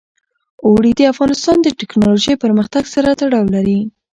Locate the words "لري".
3.55-3.79